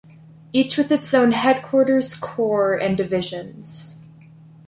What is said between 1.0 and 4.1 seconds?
own headquarters, corps, and divisions.